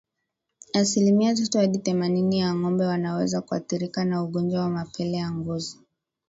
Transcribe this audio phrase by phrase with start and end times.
[0.73, 5.79] Asilimia tatu hadi themanini ya ngombe wanaweza kuathirika na ugonjwa wa mapele ya ngozi